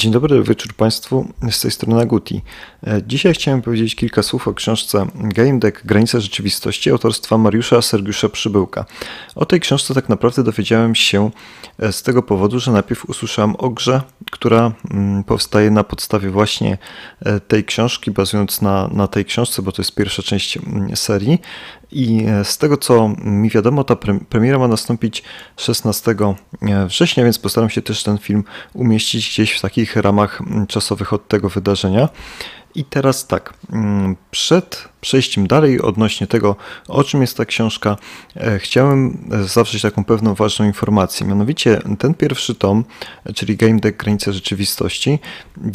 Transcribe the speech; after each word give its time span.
Dzień 0.00 0.12
dobry 0.12 0.42
wieczór 0.42 0.74
Państwu, 0.74 1.28
z 1.50 1.60
tej 1.60 1.70
strony 1.70 2.02
Aguti. 2.02 2.42
E, 2.86 3.02
dzisiaj 3.06 3.34
chciałem 3.34 3.62
powiedzieć 3.62 3.94
kilka 3.94 4.22
słów 4.22 4.48
o 4.48 4.54
książce 4.54 5.06
Game 5.14 5.58
Deck 5.58 5.86
Granica 5.86 6.20
Rzeczywistości 6.20 6.90
autorstwa 6.90 7.38
Mariusza 7.38 7.82
Sergiusza 7.82 8.28
Przybyłka. 8.28 8.84
O 9.34 9.46
tej 9.46 9.60
książce 9.60 9.94
tak 9.94 10.08
naprawdę 10.08 10.44
dowiedziałem 10.44 10.94
się 10.94 11.30
e, 11.78 11.92
z 11.92 12.02
tego 12.02 12.22
powodu, 12.22 12.60
że 12.60 12.72
najpierw 12.72 13.04
usłyszałem 13.04 13.56
o 13.56 13.70
grze, 13.70 14.02
która 14.30 14.72
mm, 14.90 15.24
powstaje 15.24 15.70
na 15.70 15.84
podstawie 15.84 16.30
właśnie 16.30 16.78
e, 17.20 17.40
tej 17.40 17.64
książki, 17.64 18.10
bazując 18.10 18.62
na, 18.62 18.88
na 18.88 19.06
tej 19.08 19.24
książce, 19.24 19.62
bo 19.62 19.72
to 19.72 19.82
jest 19.82 19.94
pierwsza 19.94 20.22
część 20.22 20.56
mm, 20.56 20.96
serii. 20.96 21.38
I 21.92 22.26
z 22.44 22.58
tego 22.58 22.76
co 22.76 23.14
mi 23.24 23.50
wiadomo, 23.50 23.84
ta 23.84 23.96
premiera 24.28 24.58
ma 24.58 24.68
nastąpić 24.68 25.22
16 25.56 26.14
września, 26.86 27.24
więc 27.24 27.38
postaram 27.38 27.70
się 27.70 27.82
też 27.82 28.02
ten 28.02 28.18
film 28.18 28.44
umieścić 28.72 29.28
gdzieś 29.28 29.52
w 29.52 29.60
takich 29.60 29.96
ramach 29.96 30.42
czasowych 30.68 31.12
od 31.12 31.28
tego 31.28 31.48
wydarzenia. 31.48 32.08
I 32.74 32.84
teraz 32.84 33.26
tak, 33.26 33.54
mm, 33.72 34.16
przed 34.30 34.88
przejściem 35.00 35.46
dalej 35.46 35.80
odnośnie 35.80 36.26
tego, 36.26 36.56
o 36.88 37.04
czym 37.04 37.20
jest 37.20 37.36
ta 37.36 37.44
książka, 37.44 37.96
e, 38.36 38.58
chciałem 38.58 39.30
zawrzeć 39.46 39.82
taką 39.82 40.04
pewną 40.04 40.34
ważną 40.34 40.66
informację. 40.66 41.26
Mianowicie 41.26 41.82
ten 41.98 42.14
pierwszy 42.14 42.54
tom, 42.54 42.84
czyli 43.34 43.56
Game 43.56 43.80
Deck 43.80 44.02
Granice 44.02 44.32
Rzeczywistości, 44.32 45.18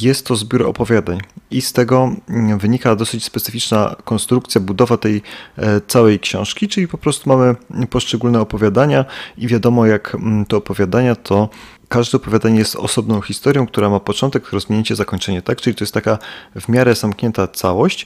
jest 0.02 0.26
to 0.28 0.36
zbiór 0.36 0.68
opowiadań 0.68 1.20
i 1.52 1.62
z 1.62 1.74
tego 1.74 2.16
mm, 2.30 2.60
wynika 2.60 2.96
dosyć 2.96 3.24
specyficzna 3.24 3.96
konstrukcja, 4.04 4.62
budowa 4.62 4.98
tej 4.98 5.22
e, 5.58 5.82
całej 5.88 6.20
książki, 6.20 6.68
czyli 6.68 6.88
po 6.88 6.98
prostu 6.98 7.30
mamy 7.30 7.56
poszczególne 7.90 8.42
opowiadania 8.42 9.06
i 9.38 9.48
wiadomo 9.48 9.86
jak 9.86 10.16
mm, 10.16 10.46
te 10.46 10.58
opowiadania 10.58 11.16
to 11.16 11.50
każde 11.90 12.18
opowiadanie 12.18 12.60
jest 12.60 12.76
osobną 12.76 13.22
historią, 13.22 13.68
która 13.68 13.90
ma 13.90 14.00
początek, 14.00 14.52
rozwinięcie, 14.52 14.96
zakończenie, 14.96 15.42
tak? 15.42 15.62
Czyli 15.62 15.76
to 15.76 15.84
jest 15.84 15.94
taka 15.94 16.18
w 16.62 16.70
miarę 16.70 16.96
zamknięta 16.96 17.48
całość, 17.48 18.06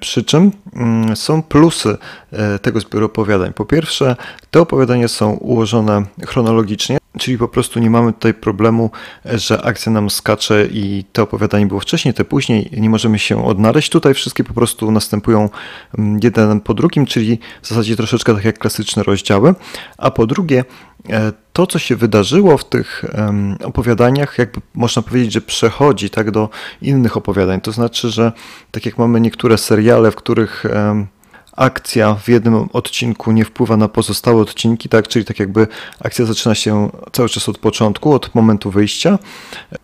przy 0.00 0.24
czym 0.24 0.52
mm, 0.72 1.16
są 1.16 1.42
plusy 1.42 1.96
e, 2.32 2.58
tego 2.58 2.80
zbioru 2.80 3.06
opowiadań. 3.06 3.52
Po 3.52 3.64
pierwsze, 3.64 4.16
te 4.50 4.60
opowiadania 4.60 5.08
są 5.08 5.32
ułożone 5.32 6.02
chronologicznie, 6.26 6.98
czyli 7.18 7.38
po 7.38 7.48
prostu 7.48 7.80
nie 7.80 7.90
mamy 7.90 8.12
tutaj 8.12 8.34
problemu, 8.34 8.90
że 9.24 9.62
akcja 9.62 9.92
nam 9.92 10.10
skacze 10.10 10.66
i 10.66 11.04
to 11.12 11.22
opowiadanie 11.22 11.66
było 11.66 11.80
wcześniej, 11.80 12.14
te 12.14 12.24
później, 12.24 12.70
nie 12.72 12.90
możemy 12.90 13.18
się 13.18 13.44
odnaleźć. 13.44 13.90
Tutaj 13.90 14.14
wszystkie 14.14 14.44
po 14.44 14.54
prostu 14.54 14.90
następują 14.90 15.48
mm, 15.98 16.20
jeden 16.22 16.60
po 16.60 16.74
drugim, 16.74 17.06
czyli 17.06 17.38
w 17.62 17.68
zasadzie 17.68 17.96
troszeczkę 17.96 18.34
tak 18.34 18.44
jak 18.44 18.58
klasyczne 18.58 19.02
rozdziały. 19.02 19.54
A 19.98 20.10
po 20.10 20.26
drugie, 20.26 20.58
e, 20.60 20.64
to, 21.52 21.66
co 21.66 21.78
się 21.78 21.96
wydarzyło 21.96 22.58
w 22.58 22.64
tych 22.64 23.04
opowiadaniach, 23.64 24.38
jakby 24.38 24.60
można 24.74 25.02
powiedzieć, 25.02 25.32
że 25.32 25.40
przechodzi 25.40 26.10
tak 26.10 26.30
do 26.30 26.48
innych 26.82 27.16
opowiadań. 27.16 27.60
To 27.60 27.72
znaczy, 27.72 28.10
że 28.10 28.32
tak 28.70 28.86
jak 28.86 28.98
mamy 28.98 29.20
niektóre 29.20 29.58
seriale, 29.58 30.10
w 30.10 30.16
których 30.16 30.64
akcja 31.56 32.14
w 32.14 32.28
jednym 32.28 32.68
odcinku 32.72 33.32
nie 33.32 33.44
wpływa 33.44 33.76
na 33.76 33.88
pozostałe 33.88 34.42
odcinki, 34.42 34.88
tak? 34.88 35.08
Czyli 35.08 35.24
tak 35.24 35.38
jakby 35.38 35.66
akcja 36.04 36.24
zaczyna 36.24 36.54
się 36.54 36.90
cały 37.12 37.28
czas 37.28 37.48
od 37.48 37.58
początku, 37.58 38.12
od 38.12 38.34
momentu 38.34 38.70
wyjścia. 38.70 39.18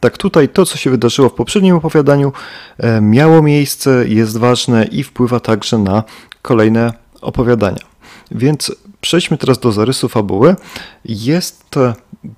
Tak 0.00 0.18
tutaj 0.18 0.48
to, 0.48 0.66
co 0.66 0.78
się 0.78 0.90
wydarzyło 0.90 1.28
w 1.28 1.32
poprzednim 1.32 1.76
opowiadaniu, 1.76 2.32
e, 2.78 3.00
miało 3.00 3.42
miejsce, 3.42 4.08
jest 4.08 4.38
ważne 4.38 4.84
i 4.84 5.02
wpływa 5.02 5.40
także 5.40 5.78
na 5.78 6.04
kolejne 6.42 6.92
opowiadania. 7.20 7.95
Więc 8.30 8.72
przejdźmy 9.00 9.38
teraz 9.38 9.58
do 9.58 9.72
zarysu 9.72 10.08
fabuły. 10.08 10.56
Jest 11.04 11.78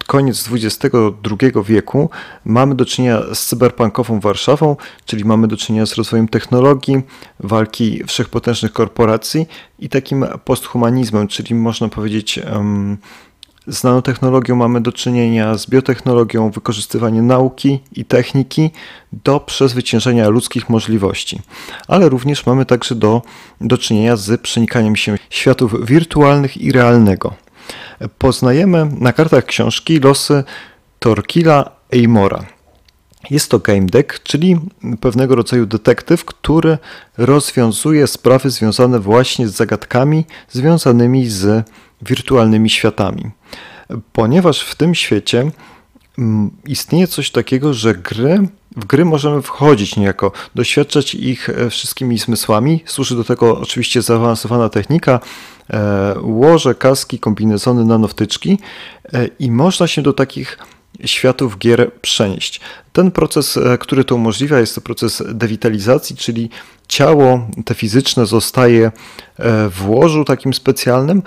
koniec 0.06 0.48
XXI 0.52 0.88
wieku, 1.64 2.10
mamy 2.44 2.74
do 2.74 2.84
czynienia 2.84 3.22
z 3.34 3.46
cyberpunkową 3.46 4.20
Warszawą, 4.20 4.76
czyli 5.04 5.24
mamy 5.24 5.48
do 5.48 5.56
czynienia 5.56 5.86
z 5.86 5.94
rozwojem 5.94 6.28
technologii, 6.28 7.02
walki 7.40 8.04
wszechpotężnych 8.06 8.72
korporacji 8.72 9.46
i 9.78 9.88
takim 9.88 10.26
posthumanizmem, 10.44 11.28
czyli 11.28 11.54
można 11.54 11.88
powiedzieć 11.88 12.40
um, 12.52 12.98
z 13.68 13.84
nanotechnologią 13.84 14.56
mamy 14.56 14.80
do 14.80 14.92
czynienia, 14.92 15.58
z 15.58 15.66
biotechnologią, 15.66 16.50
wykorzystywanie 16.50 17.22
nauki 17.22 17.80
i 17.92 18.04
techniki 18.04 18.70
do 19.12 19.40
przezwyciężenia 19.40 20.28
ludzkich 20.28 20.68
możliwości. 20.68 21.40
Ale 21.88 22.08
również 22.08 22.46
mamy 22.46 22.66
także 22.66 22.94
do, 22.94 23.22
do 23.60 23.78
czynienia 23.78 24.16
z 24.16 24.40
przenikaniem 24.40 24.96
się 24.96 25.18
światów 25.30 25.86
wirtualnych 25.86 26.56
i 26.56 26.72
realnego. 26.72 27.34
Poznajemy 28.18 28.90
na 29.00 29.12
kartach 29.12 29.44
książki 29.44 30.00
losy 30.00 30.44
Torkila 30.98 31.70
Eimora. 31.92 32.44
Jest 33.30 33.50
to 33.50 33.58
game 33.58 33.86
deck, 33.86 34.22
czyli 34.22 34.60
pewnego 35.00 35.34
rodzaju 35.34 35.66
detektyw, 35.66 36.24
który 36.24 36.78
rozwiązuje 37.18 38.06
sprawy 38.06 38.50
związane 38.50 39.00
właśnie 39.00 39.48
z 39.48 39.52
zagadkami 39.54 40.24
związanymi 40.50 41.26
z 41.26 41.68
wirtualnymi 42.02 42.70
światami. 42.70 43.30
Ponieważ 44.12 44.60
w 44.60 44.74
tym 44.74 44.94
świecie 44.94 45.50
mm, 46.18 46.50
istnieje 46.66 47.06
coś 47.06 47.30
takiego, 47.30 47.74
że 47.74 47.94
gry, 47.94 48.48
w 48.76 48.84
gry 48.84 49.04
możemy 49.04 49.42
wchodzić 49.42 49.96
niejako, 49.96 50.32
doświadczać 50.54 51.14
ich 51.14 51.48
e, 51.48 51.70
wszystkimi 51.70 52.18
zmysłami. 52.18 52.82
Służy 52.86 53.16
do 53.16 53.24
tego 53.24 53.58
oczywiście 53.60 54.02
zaawansowana 54.02 54.68
technika, 54.68 55.20
e, 55.70 56.14
łoże, 56.22 56.74
kaski, 56.74 57.18
kombinezony, 57.18 57.84
nanowtyczki 57.84 58.58
e, 59.12 59.26
i 59.38 59.50
można 59.50 59.86
się 59.86 60.02
do 60.02 60.12
takich 60.12 60.58
światów 61.04 61.58
gier 61.58 61.92
przenieść. 61.92 62.60
Ten 62.92 63.10
proces, 63.10 63.58
który 63.80 64.04
to 64.04 64.14
umożliwia, 64.14 64.58
jest 64.58 64.74
to 64.74 64.80
proces 64.80 65.22
dewitalizacji, 65.28 66.16
czyli 66.16 66.50
ciało 66.88 67.48
te 67.64 67.74
fizyczne 67.74 68.26
zostaje 68.26 68.92
w 69.70 69.82
łożu 69.86 70.24
takim 70.24 70.54
specjalnym, 70.54 71.22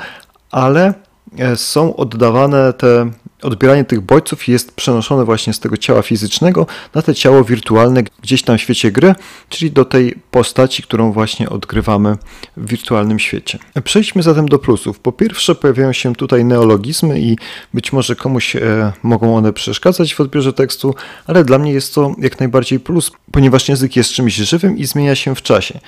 ale 0.51 0.93
e, 1.37 1.55
są 1.55 1.95
oddawane 1.95 2.73
te, 2.73 3.11
odbieranie 3.41 3.85
tych 3.85 4.01
bodźców 4.01 4.47
jest 4.47 4.75
przenoszone 4.75 5.25
właśnie 5.25 5.53
z 5.53 5.59
tego 5.59 5.77
ciała 5.77 6.01
fizycznego 6.01 6.67
na 6.95 7.01
te 7.01 7.15
ciało 7.15 7.43
wirtualne 7.43 8.03
gdzieś 8.21 8.43
tam 8.43 8.57
w 8.57 8.61
świecie 8.61 8.91
gry, 8.91 9.15
czyli 9.49 9.71
do 9.71 9.85
tej 9.85 10.15
postaci, 10.31 10.83
którą 10.83 11.11
właśnie 11.11 11.49
odgrywamy 11.49 12.17
w 12.57 12.69
wirtualnym 12.69 13.19
świecie. 13.19 13.59
Przejdźmy 13.83 14.23
zatem 14.23 14.49
do 14.49 14.59
plusów. 14.59 14.99
Po 14.99 15.11
pierwsze 15.11 15.55
pojawiają 15.55 15.93
się 15.93 16.15
tutaj 16.15 16.45
neologizmy 16.45 17.19
i 17.19 17.37
być 17.73 17.93
może 17.93 18.15
komuś 18.15 18.55
e, 18.55 18.93
mogą 19.03 19.35
one 19.37 19.53
przeszkadzać 19.53 20.13
w 20.13 20.21
odbiorze 20.21 20.53
tekstu, 20.53 20.95
ale 21.27 21.43
dla 21.43 21.57
mnie 21.57 21.71
jest 21.73 21.95
to 21.95 22.15
jak 22.17 22.39
najbardziej 22.39 22.79
plus, 22.79 23.11
ponieważ 23.31 23.69
język 23.69 23.95
jest 23.95 24.11
czymś 24.11 24.35
żywym 24.35 24.77
i 24.77 24.85
zmienia 24.85 25.15
się 25.15 25.35
w 25.35 25.41
czasie. 25.41 25.79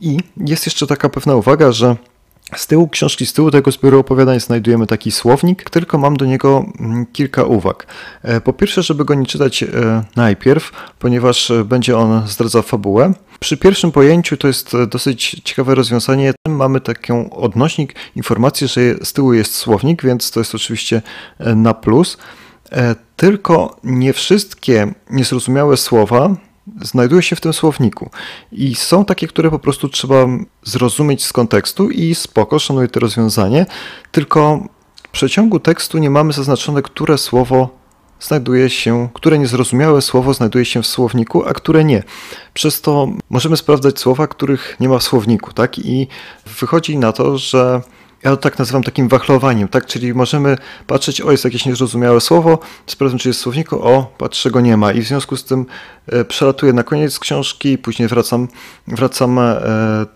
I 0.00 0.18
jest 0.36 0.66
jeszcze 0.66 0.86
taka 0.86 1.08
pewna 1.08 1.34
uwaga, 1.34 1.72
że 1.72 1.96
z 2.54 2.66
tyłu 2.66 2.88
książki, 2.88 3.26
z 3.26 3.32
tyłu 3.32 3.50
tego 3.50 3.70
zbioru 3.70 3.98
opowiadań 3.98 4.40
znajdujemy 4.40 4.86
taki 4.86 5.12
słownik, 5.12 5.70
tylko 5.70 5.98
mam 5.98 6.16
do 6.16 6.24
niego 6.24 6.66
mm, 6.80 7.06
kilka 7.12 7.44
uwag. 7.44 7.86
E, 8.22 8.40
po 8.40 8.52
pierwsze, 8.52 8.82
żeby 8.82 9.04
go 9.04 9.14
nie 9.14 9.26
czytać 9.26 9.62
e, 9.62 9.68
najpierw, 10.16 10.72
ponieważ 10.98 11.50
e, 11.50 11.64
będzie 11.64 11.98
on 11.98 12.28
zdradzał 12.28 12.62
fabułę. 12.62 13.12
Przy 13.40 13.56
pierwszym 13.56 13.92
pojęciu 13.92 14.36
to 14.36 14.48
jest 14.48 14.72
dosyć 14.90 15.40
ciekawe 15.44 15.74
rozwiązanie. 15.74 16.34
Mamy 16.48 16.80
taką 16.80 17.30
odnośnik, 17.30 17.94
informację, 18.16 18.68
że 18.68 18.80
z 19.02 19.12
tyłu 19.12 19.32
jest 19.34 19.54
słownik, 19.54 20.02
więc 20.02 20.30
to 20.30 20.40
jest 20.40 20.54
oczywiście 20.54 21.02
na 21.38 21.74
plus. 21.74 22.18
Tylko 23.16 23.76
nie 23.84 24.12
wszystkie 24.12 24.94
niezrozumiałe 25.10 25.76
słowa 25.76 26.36
znajduje 26.82 27.22
się 27.22 27.36
w 27.36 27.40
tym 27.40 27.52
słowniku. 27.52 28.10
I 28.52 28.74
są 28.74 29.04
takie, 29.04 29.28
które 29.28 29.50
po 29.50 29.58
prostu 29.58 29.88
trzeba 29.88 30.26
zrozumieć 30.62 31.24
z 31.24 31.32
kontekstu 31.32 31.90
i 31.90 32.14
spoko, 32.14 32.58
szanuję 32.58 32.88
to 32.88 33.00
rozwiązanie, 33.00 33.66
tylko 34.12 34.60
w 35.02 35.10
przeciągu 35.10 35.60
tekstu 35.60 35.98
nie 35.98 36.10
mamy 36.10 36.32
zaznaczone, 36.32 36.82
które 36.82 37.18
słowo 37.18 37.86
znajduje 38.20 38.70
się, 38.70 39.08
które 39.14 39.38
niezrozumiałe 39.38 40.02
słowo 40.02 40.34
znajduje 40.34 40.64
się 40.64 40.82
w 40.82 40.86
słowniku, 40.86 41.44
a 41.44 41.52
które 41.52 41.84
nie. 41.84 42.02
Przez 42.54 42.80
to 42.80 43.08
możemy 43.30 43.56
sprawdzać 43.56 43.98
słowa, 43.98 44.26
których 44.26 44.76
nie 44.80 44.88
ma 44.88 44.98
w 44.98 45.02
słowniku, 45.02 45.52
tak? 45.52 45.78
I 45.78 46.08
wychodzi 46.60 46.98
na 46.98 47.12
to, 47.12 47.38
że 47.38 47.82
ja 48.24 48.30
to 48.30 48.36
tak 48.36 48.58
nazywam 48.58 48.82
takim 48.82 49.08
wachlowaniem, 49.08 49.68
tak? 49.68 49.86
Czyli 49.86 50.14
możemy 50.14 50.56
patrzeć, 50.86 51.20
o 51.20 51.30
jest 51.30 51.44
jakieś 51.44 51.66
niezrozumiałe 51.66 52.20
słowo, 52.20 52.58
sprawdzam, 52.86 53.18
czy 53.18 53.28
jest 53.28 53.40
w 53.40 53.42
słowniku, 53.42 53.82
o, 53.82 54.14
patrzę, 54.18 54.50
go 54.50 54.60
nie 54.60 54.76
ma. 54.76 54.92
I 54.92 55.02
w 55.02 55.06
związku 55.06 55.36
z 55.36 55.44
tym 55.44 55.66
e, 56.06 56.24
przelatuję 56.24 56.72
na 56.72 56.82
koniec 56.82 57.18
książki, 57.18 57.78
później 57.78 58.08
wracam, 58.08 58.48
wracam 58.88 59.38
e, 59.38 59.60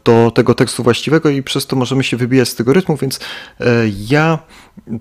do 0.05 0.33
tego 0.35 0.55
tekstu 0.55 0.83
właściwego 0.83 1.31
i 1.31 1.43
przez 1.43 1.67
to 1.67 1.77
możemy 1.77 2.05
się 2.05 2.17
wybijać 2.17 2.49
z 2.49 2.55
tego 2.55 2.73
rytmu, 2.73 2.97
więc 2.97 3.21
e, 3.61 3.65
ja 4.09 4.39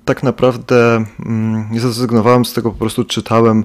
tak 0.06 0.24
naprawdę 0.24 1.06
mm, 1.26 1.68
nie 1.72 1.80
zrezygnowałem 1.80 2.46
z 2.46 2.54
tego, 2.54 2.72
po 2.72 2.78
prostu 2.78 3.04
czytałem 3.04 3.64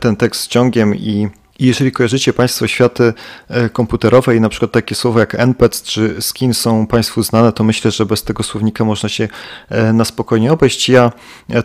ten 0.00 0.16
tekst 0.16 0.46
ciągiem 0.46 0.94
i 0.94 1.02
I 1.02 1.28
jeżeli 1.66 1.92
kojarzycie 1.92 2.32
Państwo 2.32 2.66
światy 2.66 3.12
e, 3.48 3.68
komputerowe 3.68 4.36
i 4.36 4.40
na 4.40 4.48
przykład 4.48 4.72
takie 4.72 4.94
słowa 4.94 5.20
jak 5.20 5.34
NPC 5.34 5.84
czy 5.84 6.22
skin 6.22 6.54
są 6.54 6.86
Państwu 6.86 7.22
znane, 7.22 7.52
to 7.52 7.64
myślę, 7.64 7.90
że 7.90 8.06
bez 8.06 8.22
tego 8.22 8.42
słownika 8.42 8.84
można 8.84 9.08
się 9.08 9.28
e, 9.68 9.92
na 9.92 10.04
spokojnie 10.04 10.52
obejść. 10.52 10.88
Ja 10.88 11.12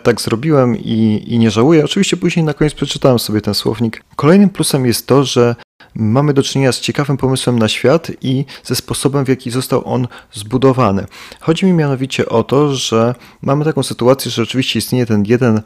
tak 0.02 0.20
zrobiłem 0.20 0.76
i, 0.76 1.24
i 1.26 1.38
nie 1.38 1.50
żałuję. 1.50 1.84
Oczywiście 1.84 2.16
później 2.16 2.44
na 2.44 2.54
koniec 2.54 2.74
przeczytałem 2.74 3.18
sobie 3.18 3.40
ten 3.40 3.54
słownik. 3.54 4.02
Kolejnym 4.16 4.50
plusem 4.50 4.86
jest 4.86 5.06
to, 5.06 5.24
że 5.24 5.54
mamy 5.98 6.34
do 6.34 6.42
czynienia 6.42 6.72
z 6.72 6.80
ciekawym 6.80 7.16
pomysłem 7.16 7.58
na 7.58 7.68
świat 7.68 8.10
i 8.20 8.44
ze 8.64 8.74
sposobem, 8.74 9.24
w 9.24 9.28
jaki 9.28 9.50
został 9.50 9.88
on 9.88 10.08
zbudowany. 10.32 11.06
Chodzi 11.40 11.66
mi 11.66 11.72
mianowicie 11.72 12.28
o 12.28 12.42
to, 12.42 12.74
że 12.74 13.14
mamy 13.42 13.64
taką 13.64 13.82
sytuację, 13.82 14.30
że 14.30 14.42
oczywiście 14.42 14.78
istnieje 14.78 15.06
ten 15.06 15.24
jeden 15.26 15.62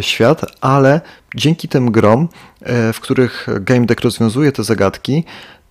świat, 0.00 0.40
ale 0.60 1.00
dzięki 1.36 1.68
tym 1.68 1.90
grom, 1.90 2.28
e, 2.60 2.92
w 2.92 3.00
których 3.00 3.46
Game 3.60 3.86
Deck 3.86 4.00
rozwiązuje 4.00 4.52
te 4.52 4.64
zagadki, 4.64 5.24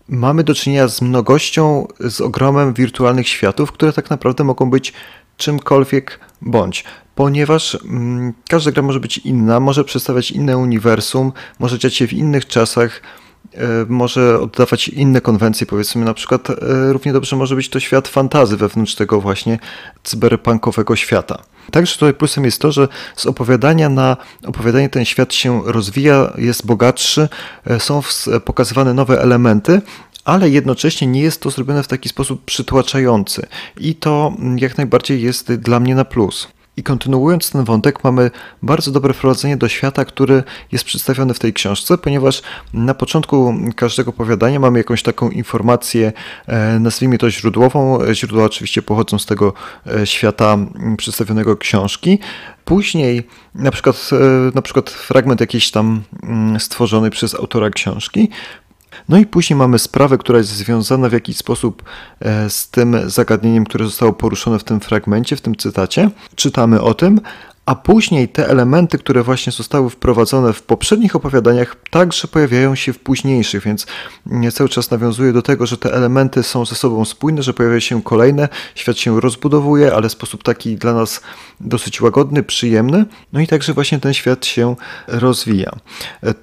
mamy 0.10 0.44
do 0.44 0.54
czynienia 0.56 0.88
z 0.88 1.02
mnogością, 1.02 1.88
z 2.00 2.22
ogromem 2.22 2.74
wirtualnych 2.74 3.28
światów, 3.28 3.72
które 3.72 3.94
tak 3.94 4.10
naprawdę 4.10 4.44
mogą 4.44 4.70
być 4.70 4.94
czymkolwiek 5.38 6.20
bądź, 6.42 6.84
ponieważ 7.16 7.78
mm, 7.84 8.34
każda 8.50 8.72
gra 8.72 8.84
może 8.84 9.00
być 9.00 9.18
inna, 9.18 9.60
może 9.60 9.84
przedstawiać 9.84 10.32
inne 10.32 10.58
uniwersum, 10.58 11.32
może 11.60 11.80
dziać 11.80 11.96
się 11.96 12.08
w 12.08 12.14
innych 12.14 12.48
czasach, 12.48 13.02
e, 13.02 13.21
może 13.88 14.40
oddawać 14.40 14.88
inne 14.88 15.22
konwencje, 15.22 15.68
powiedzmy 15.68 16.06
na 16.06 16.14
przykład 16.14 16.50
e, 16.50 16.54
równie 16.94 17.14
dobrze 17.14 17.36
może 17.36 17.56
być 17.56 17.70
to 17.70 17.80
świat 17.80 18.08
fantazy 18.08 18.58
wewnątrz 18.58 18.96
tego 18.96 19.22
właśnie 19.22 19.60
cyberpunkowego 20.04 20.96
świata. 20.96 21.42
Także 21.72 21.94
tutaj 21.94 22.14
plusem 22.14 22.46
jest 22.46 22.62
to, 22.62 22.72
że 22.72 22.88
z 23.16 23.26
opowiadania 23.26 23.90
na 23.90 24.18
opowiadanie 24.46 24.90
ten 24.90 25.06
świat 25.06 25.34
się 25.34 25.62
rozwija, 25.66 26.34
jest 26.38 26.66
bogatszy, 26.66 27.30
e, 27.66 27.80
są 27.80 28.02
pokazywane 28.46 28.94
nowe 28.94 29.22
elementy, 29.22 29.82
ale 30.26 30.50
jednocześnie 30.50 31.08
nie 31.08 31.22
jest 31.22 31.42
to 31.42 31.50
zrobione 31.50 31.84
w 31.84 31.88
taki 31.88 32.10
sposób 32.10 32.46
przytłaczający. 32.46 33.46
I 33.78 33.96
to 33.96 34.34
jak 34.56 34.78
najbardziej 34.78 35.22
jest 35.22 35.54
dla 35.54 35.80
mnie 35.80 35.96
na 35.96 36.06
plus. 36.06 36.48
I 36.78 36.84
kontynuując 36.84 37.52
ten 37.52 37.64
wątek, 37.64 38.04
mamy 38.04 38.32
bardzo 38.62 38.92
dobre 38.92 39.14
wprowadzenie 39.14 39.58
do 39.58 39.68
świata, 39.68 40.06
który 40.06 40.44
jest 40.72 40.86
przedstawiony 40.86 41.34
w 41.34 41.40
tej 41.40 41.54
książce, 41.54 41.98
ponieważ 41.98 42.42
na 42.74 42.94
początku 42.94 43.56
każdego 43.76 44.10
opowiadania 44.10 44.60
mamy 44.60 44.80
jakąś 44.80 45.04
taką 45.04 45.30
informację, 45.30 46.14
e, 46.48 46.80
nazwijmy 46.80 47.18
to 47.18 47.32
źródłową. 47.32 48.00
Źródła 48.14 48.46
oczywiście 48.46 48.82
pochodzą 48.82 49.20
z 49.20 49.26
tego 49.26 49.54
e, 49.88 50.08
świata 50.08 50.58
przedstawionego 50.98 51.58
książki. 51.58 52.20
Później 52.66 53.28
na 53.56 53.72
przykład, 53.72 54.10
e, 54.12 54.52
na 54.56 54.62
przykład 54.62 54.90
fragment 54.90 55.42
jakiś 55.42 55.72
tam 55.72 56.04
stworzony 56.60 57.10
przez 57.10 57.36
autora 57.36 57.70
książki. 57.70 58.30
No 59.10 59.18
i 59.18 59.26
później 59.26 59.58
mamy 59.58 59.80
sprawę, 59.80 60.18
która 60.18 60.38
jest 60.38 60.50
związana 60.50 61.10
w 61.10 61.14
jakiś 61.14 61.38
sposób 61.38 61.84
e, 62.20 62.50
z 62.50 62.70
tym 62.70 63.10
zagadnieniem, 63.10 63.66
które 63.66 63.86
zostało 63.86 64.14
poruszone 64.14 64.60
w 64.60 64.64
tym 64.64 64.80
fragmencie, 64.80 65.36
w 65.36 65.42
tym 65.42 65.56
cytacie. 65.56 66.10
Czytamy 66.36 66.82
o 66.82 66.94
tym, 66.94 67.22
a 67.66 67.76
później 67.76 68.30
te 68.30 68.50
elementy, 68.50 68.98
które 68.98 69.24
właśnie 69.24 69.52
zostały 69.52 69.90
wprowadzone 69.90 70.54
w 70.54 70.64
poprzednich 70.64 71.16
opowiadaniach, 71.16 71.76
także 71.90 72.28
pojawiają 72.28 72.76
się 72.76 72.94
w 72.94 73.00
późniejszych, 73.00 73.64
więc 73.64 73.86
cały 74.54 74.70
czas 74.70 74.92
nawiązuje 74.92 75.34
do 75.34 75.42
tego, 75.42 75.66
że 75.66 75.78
te 75.78 75.94
elementy 75.94 76.44
są 76.44 76.66
ze 76.66 76.76
sobą 76.76 77.06
spójne, 77.06 77.44
że 77.44 77.54
pojawiają 77.54 77.80
się 77.80 78.02
kolejne, 78.02 78.50
świat 78.76 78.98
się 78.98 79.22
rozbudowuje, 79.22 79.94
ale 79.94 80.10
w 80.10 80.12
sposób 80.12 80.44
taki 80.44 80.76
dla 80.76 80.94
nas 80.94 81.22
dosyć 81.60 82.02
łagodny, 82.02 82.44
przyjemny, 82.44 83.06
no 83.34 83.40
i 83.40 83.48
także 83.48 83.74
właśnie 83.74 84.00
ten 84.00 84.14
świat 84.14 84.46
się 84.46 84.76
rozwija. 85.08 85.72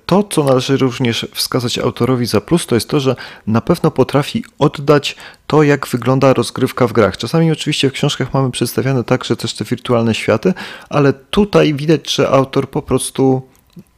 To, 0.07 0.23
co 0.23 0.45
należy 0.45 0.77
również 0.77 1.27
wskazać 1.35 1.79
autorowi 1.79 2.27
za 2.27 2.41
plus, 2.41 2.67
to 2.67 2.75
jest 2.75 2.89
to, 2.89 3.01
że 3.01 3.17
na 3.47 3.61
pewno 3.61 3.91
potrafi 3.91 4.45
oddać 4.59 5.17
to, 5.49 5.63
jak 5.63 5.87
wygląda 5.87 6.33
rozgrywka 6.33 6.87
w 6.87 6.93
grach. 6.93 7.17
Czasami 7.17 7.53
oczywiście 7.53 7.91
w 7.91 7.93
książkach 7.93 8.35
mamy 8.35 8.51
przedstawiane 8.51 9.05
także 9.05 9.37
też 9.37 9.55
te 9.55 9.65
wirtualne 9.65 10.15
światy, 10.15 10.55
ale 10.89 11.13
tutaj 11.13 11.75
widać, 11.75 12.15
że 12.15 12.29
autor 12.31 12.71
po 12.71 12.83
prostu 12.83 13.43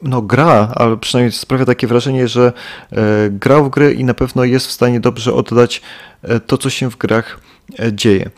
no, 0.02 0.23
gra, 0.23 0.73
ale 0.75 0.97
przynajmniej 0.97 1.32
sprawia 1.32 1.64
takie 1.64 1.87
wrażenie, 1.87 2.29
że 2.29 2.52
e, 2.93 2.97
grał 3.31 3.64
w 3.64 3.70
gry 3.70 3.94
i 3.94 4.05
na 4.05 4.14
pewno 4.14 4.44
jest 4.44 4.67
w 4.67 4.73
stanie 4.73 5.00
dobrze 5.00 5.32
oddać 5.35 5.82
e, 6.23 6.41
to, 6.41 6.58
co 6.58 6.70
się 6.70 6.91
w 6.91 6.97
grach 6.97 7.41
e, 7.79 7.93
dzieje. 7.93 8.31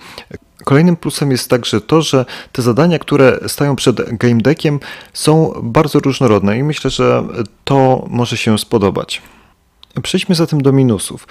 Kolejnym 0.64 0.96
plusem 0.96 1.30
jest 1.30 1.50
także 1.50 1.80
to, 1.80 2.02
że 2.02 2.24
te 2.52 2.62
zadania, 2.62 2.98
które 2.98 3.38
stają 3.46 3.76
przed 3.76 4.16
game 4.16 4.40
deckiem 4.42 4.80
są 5.12 5.60
bardzo 5.62 5.98
różnorodne 5.98 6.58
i 6.58 6.62
myślę, 6.62 6.90
że 6.90 7.24
to 7.64 8.06
może 8.10 8.36
się 8.36 8.58
spodobać. 8.58 9.22
Przejdźmy 10.02 10.34
zatem 10.34 10.62
do 10.62 10.72
minusów. 10.72 11.28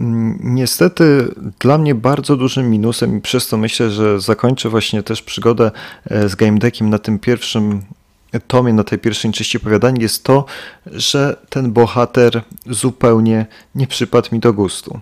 Mm, 0.00 0.38
niestety 0.42 1.34
dla 1.60 1.78
mnie 1.78 1.94
bardzo 1.94 2.36
dużym 2.36 2.70
minusem 2.70 3.18
i 3.18 3.20
przez 3.20 3.48
to 3.48 3.56
myślę, 3.56 3.90
że 3.90 4.20
zakończę 4.20 4.68
właśnie 4.68 5.02
też 5.02 5.22
przygodę 5.22 5.70
e, 6.10 6.28
z 6.28 6.34
Game 6.34 6.58
Deckiem 6.58 6.90
na 6.90 6.98
tym 6.98 7.18
pierwszym 7.18 7.82
tomie, 8.46 8.72
na 8.72 8.84
tej 8.84 8.98
pierwszej 8.98 9.32
części 9.32 9.58
opowiadań 9.58 10.00
jest 10.00 10.24
to, 10.24 10.44
że 10.86 11.36
ten 11.48 11.72
bohater 11.72 12.42
zupełnie 12.66 13.46
nie 13.74 13.86
przypadł 13.86 14.28
mi 14.32 14.40
do 14.40 14.52
gustu. 14.52 15.00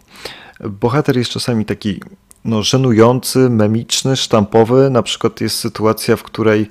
Bohater 0.60 1.16
jest 1.16 1.30
czasami 1.30 1.64
taki 1.64 2.00
no, 2.44 2.62
żenujący, 2.62 3.38
memiczny, 3.38 4.16
sztampowy. 4.16 4.90
Na 4.90 5.02
przykład 5.02 5.40
jest 5.40 5.58
sytuacja, 5.58 6.16
w 6.16 6.22
której 6.22 6.68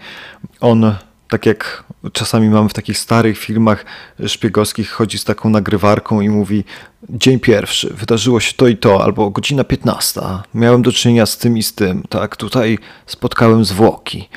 on 0.59 0.95
tak 1.27 1.45
jak 1.45 1.83
czasami 2.13 2.49
mamy 2.49 2.69
w 2.69 2.73
takich 2.73 2.97
starych 2.97 3.37
filmach 3.37 3.85
szpiegowskich, 4.27 4.89
chodzi 4.89 5.17
z 5.17 5.23
taką 5.23 5.49
nagrywarką 5.49 6.21
i 6.21 6.29
mówi 6.29 6.63
dzień 7.09 7.39
pierwszy, 7.39 7.93
wydarzyło 7.93 8.39
się 8.39 8.53
to 8.53 8.67
i 8.67 8.77
to, 8.77 9.03
albo 9.03 9.29
godzina 9.29 9.63
15, 9.63 10.21
miałem 10.53 10.81
do 10.81 10.91
czynienia 10.91 11.25
z 11.25 11.37
tym 11.37 11.57
i 11.57 11.63
z 11.63 11.73
tym, 11.73 12.03
tak, 12.09 12.37
tutaj 12.37 12.77
spotkałem 13.05 13.65
zwłoki 13.65 14.29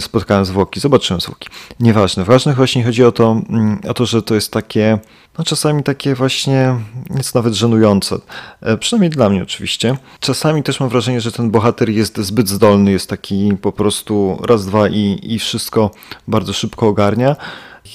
spotkałem 0.00 0.44
zwłoki, 0.44 0.80
zobaczyłem 0.80 1.20
zwłoki. 1.20 1.48
Nieważne. 1.80 2.24
Ważne 2.24 2.54
właśnie 2.54 2.84
chodzi 2.84 3.04
o 3.04 3.12
to, 3.12 3.42
mm, 3.48 3.80
o 3.88 3.94
to, 3.94 4.06
że 4.06 4.22
to 4.22 4.34
jest 4.34 4.52
takie, 4.52 4.98
no 5.38 5.44
czasami 5.44 5.82
takie 5.82 6.14
właśnie, 6.14 6.76
jest 7.16 7.34
nawet 7.34 7.54
żenujące. 7.54 8.16
E, 8.60 8.76
przynajmniej 8.76 9.10
dla 9.10 9.30
mnie 9.30 9.42
oczywiście. 9.42 9.96
Czasami 10.20 10.62
też 10.62 10.80
mam 10.80 10.88
wrażenie, 10.88 11.20
że 11.20 11.32
ten 11.32 11.50
bohater 11.50 11.90
jest 11.90 12.18
zbyt 12.18 12.48
zdolny, 12.48 12.90
jest 12.90 13.10
taki 13.10 13.52
po 13.62 13.72
prostu 13.72 14.38
raz, 14.42 14.66
dwa 14.66 14.88
i, 14.88 15.18
i 15.22 15.38
wszystko 15.38 15.90
bardzo 16.28 16.52
szybko 16.52 16.88
ogarnia. 16.88 17.36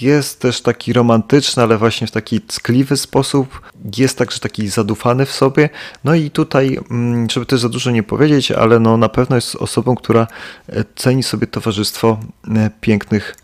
Jest 0.02 0.40
też 0.40 0.62
taki 0.62 0.94
romantyczny, 0.94 1.64
ale 1.64 1.78
właśnie 1.78 2.08
w 2.08 2.12
taki 2.12 2.42
ckliwy 2.42 2.98
sposób. 2.98 3.62
Jest 3.98 4.18
także 4.18 4.40
taki 4.40 4.68
zadufany 4.68 5.26
w 5.26 5.32
sobie. 5.32 5.70
No 6.04 6.16
i 6.16 6.32
tutaj, 6.32 6.80
mm, 6.92 7.30
żeby 7.30 7.46
też 7.46 7.60
za 7.60 7.70
dużo 7.70 7.92
nie 7.92 8.04
powiedzieć, 8.04 8.52
ale 8.52 8.80
no 8.80 8.98
na 8.98 9.10
pewno 9.10 9.36
jest 9.36 9.56
osobą, 9.56 9.96
która 9.96 10.28
e, 10.70 10.84
ceni 10.96 11.24
sobie 11.24 11.48
towarzystwo 11.48 12.20
e, 12.56 12.72
pięknych 12.82 13.36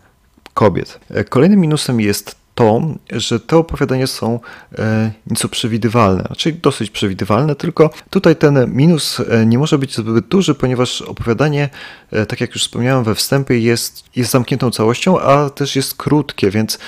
kobiet. 0.54 1.00
E, 1.10 1.24
kolejnym 1.24 1.60
minusem 1.60 2.00
jest 2.00 2.39
to, 2.60 2.80
że 3.12 3.40
te 3.40 3.56
opowiadania 3.56 4.06
są 4.06 4.40
e, 4.78 5.10
nieco 5.26 5.48
przewidywalne, 5.48 6.28
czyli 6.36 6.58
dosyć 6.58 6.90
przewidywalne, 6.90 7.54
tylko 7.54 7.90
tutaj 8.10 8.36
ten 8.36 8.74
minus 8.74 9.20
e, 9.20 9.46
nie 9.46 9.58
może 9.58 9.78
być 9.78 9.96
zbyt 9.96 10.26
duży, 10.26 10.54
ponieważ 10.54 11.02
opowiadanie, 11.02 11.68
e, 12.10 12.26
tak 12.26 12.40
jak 12.40 12.54
już 12.54 12.62
wspomniałem 12.62 13.04
we 13.04 13.14
wstępie, 13.14 13.58
jest, 13.58 14.04
jest 14.16 14.30
zamkniętą 14.30 14.70
całością, 14.70 15.20
a 15.20 15.50
też 15.50 15.76
jest 15.76 15.94
krótkie, 15.94 16.50
więc 16.50 16.78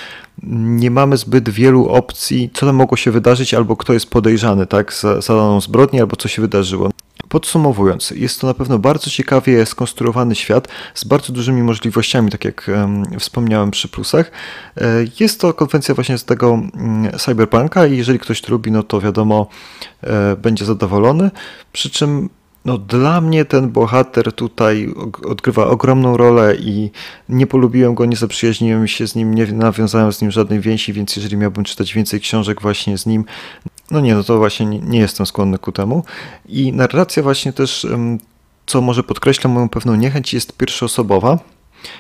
nie 0.43 0.91
mamy 0.91 1.17
zbyt 1.17 1.49
wielu 1.51 1.89
opcji, 1.89 2.51
co 2.55 2.67
tam 2.67 2.77
mogło 2.77 2.97
się 2.97 3.11
wydarzyć, 3.11 3.55
albo 3.55 3.77
kto 3.77 3.93
jest 3.93 4.11
podejrzany 4.11 4.67
tak, 4.67 4.93
za, 4.93 5.21
za 5.21 5.35
daną 5.35 5.61
zbrodnię, 5.61 6.01
albo 6.01 6.17
co 6.17 6.29
się 6.29 6.43
wydarzyło. 6.43 6.91
Podsumowując, 7.33 8.11
jest 8.11 8.41
to 8.41 8.47
na 8.47 8.55
pewno 8.55 8.79
bardzo 8.79 9.11
ciekawie 9.11 9.67
skonstruowany 9.67 10.35
świat 10.35 10.69
z 10.95 11.05
bardzo 11.05 11.33
dużymi 11.33 11.63
możliwościami, 11.63 12.31
tak 12.31 12.45
jak 12.45 12.71
wspomniałem 13.19 13.71
przy 13.71 13.89
plusach. 13.89 14.31
E, 14.77 14.85
jest 15.21 15.41
to 15.41 15.55
konwencja 15.55 15.95
właśnie 15.95 16.19
z 16.19 16.25
tego 16.25 16.53
mm, 16.53 17.19
cyberpunka 17.19 17.87
i 17.87 17.97
jeżeli 17.97 18.19
ktoś 18.19 18.41
to 18.41 18.53
lubi, 18.53 18.71
no 18.71 18.83
to 18.83 19.01
wiadomo, 19.01 19.47
e, 20.03 20.37
będzie 20.37 20.65
zadowolony. 20.65 21.31
Przy 21.73 21.91
czym 21.91 22.29
no, 22.65 22.79
dla 22.79 23.21
mnie 23.21 23.45
ten 23.45 23.71
bohater 23.71 24.33
tutaj 24.33 24.95
odgrywa 25.25 25.67
ogromną 25.67 26.17
rolę 26.17 26.57
i 26.57 26.91
nie 27.29 27.47
polubiłem 27.47 27.95
go, 27.95 28.05
nie 28.05 28.17
zaprzyjaźniłem 28.17 28.89
się 28.89 29.07
z 29.07 29.15
nim, 29.15 29.35
nie 29.35 29.47
nawiązałem 29.47 30.13
z 30.13 30.23
nim 30.23 30.31
żadnej 30.31 30.61
więzi, 30.61 30.93
więc 30.93 31.17
jeżeli 31.17 31.37
miałbym 31.37 31.65
czytać 31.65 31.95
więcej 31.95 32.21
książek 32.21 32.63
właśnie 32.63 32.99
z 32.99 33.07
nim, 33.07 33.25
no 33.91 34.01
nie, 34.01 34.15
no 34.15 34.25
to 34.25 34.39
właśnie 34.39 34.67
nie, 34.67 34.79
nie 34.79 34.99
jestem 34.99 35.27
skłonny 35.27 35.59
ku 35.59 35.73
temu. 35.73 36.05
I 36.47 36.73
narracja 36.73 37.23
właśnie 37.23 37.53
też, 37.53 37.87
co 38.67 38.81
może 38.81 39.03
podkreśla 39.03 39.51
moją 39.51 39.69
pewną 39.69 39.95
niechęć, 39.95 40.35
jest 40.35 40.57
pierwszoosobowa. 40.57 41.39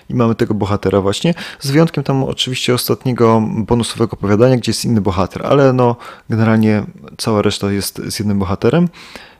I 0.08 0.14
mamy 0.14 0.34
tego 0.34 0.54
bohatera 0.54 1.00
właśnie, 1.00 1.34
z 1.60 1.70
wyjątkiem 1.70 2.04
tam 2.04 2.24
oczywiście 2.24 2.74
ostatniego 2.74 3.42
bonusowego 3.56 4.12
opowiadania, 4.12 4.56
gdzie 4.56 4.70
jest 4.70 4.84
inny 4.84 5.00
bohater, 5.00 5.46
ale 5.46 5.72
no 5.72 5.96
generalnie 6.30 6.84
cała 7.18 7.42
reszta 7.42 7.72
jest 7.72 8.02
z 8.08 8.18
jednym 8.18 8.38
bohaterem. 8.38 8.88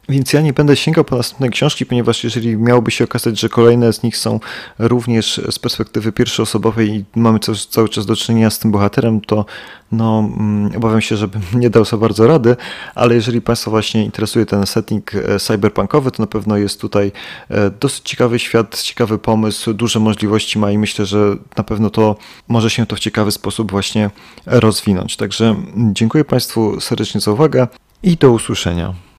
Więc 0.09 0.33
ja 0.33 0.41
nie 0.41 0.53
będę 0.53 0.77
sięgał 0.77 1.05
po 1.05 1.17
następne 1.17 1.49
książki, 1.49 1.87
ponieważ 1.87 2.25
jeżeli 2.25 2.57
miałoby 2.57 2.91
się 2.91 3.05
okazać, 3.05 3.41
że 3.41 3.49
kolejne 3.49 3.93
z 3.93 4.03
nich 4.03 4.17
są 4.17 4.41
również 4.79 5.41
z 5.51 5.59
perspektywy 5.59 6.13
pierwszoosobowej 6.13 6.91
i 6.91 7.05
mamy 7.15 7.39
cały, 7.39 7.59
cały 7.59 7.89
czas 7.89 8.07
do 8.07 8.17
czynienia 8.17 8.51
z 8.51 8.59
tym 8.59 8.71
bohaterem, 8.71 9.21
to 9.21 9.45
no, 9.93 10.19
mm, 10.39 10.77
obawiam 10.77 11.01
się, 11.01 11.17
żebym 11.17 11.43
nie 11.63 11.71
dał 11.71 11.85
za 11.85 11.97
bardzo 11.97 12.27
rady, 12.27 12.57
ale 12.95 13.15
jeżeli 13.15 13.41
Państwa 13.41 13.71
właśnie 13.71 14.05
interesuje 14.05 14.47
ten 14.47 14.67
setting 14.67 15.15
e, 15.15 15.39
cyberpunkowy, 15.39 16.11
to 16.11 16.23
na 16.23 16.27
pewno 16.27 16.57
jest 16.57 16.81
tutaj 16.81 17.13
e, 17.49 17.71
dosyć 17.71 18.09
ciekawy 18.09 18.39
świat, 18.39 18.83
ciekawy 18.83 19.19
pomysł, 19.19 19.75
duże 19.75 20.01
możliwości 20.01 20.59
ma 20.59 20.71
i 20.71 20.79
myślę, 20.79 21.07
że 21.07 21.37
na 21.57 21.65
pewno 21.65 21.91
to 21.91 22.17
może 22.49 22.71
się 22.71 22.87
to 22.87 22.97
w 22.97 23.01
ciekawy 23.01 23.33
sposób 23.33 23.71
właśnie 23.71 24.11
rozwinąć. 24.47 25.17
Także 25.17 25.57
dziękuję 25.77 26.25
Państwu 26.25 26.81
serdecznie 26.81 27.21
za 27.21 27.31
uwagę 27.31 27.69
i 28.03 28.17
do 28.17 28.31
usłyszenia. 28.31 29.12